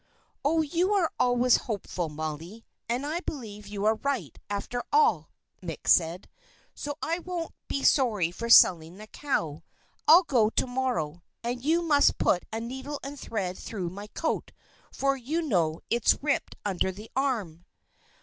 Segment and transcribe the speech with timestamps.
[0.43, 5.29] "Oh, you are always hopeful, Molly, and I believe you are right, after all,"
[5.61, 6.27] Mick said,
[6.73, 9.61] "so I won't be sorry for selling the cow.
[10.07, 14.51] I'll go to morrow, and you must put a needle and thread through my coat,
[14.91, 17.63] for you know it's ripped under the arm."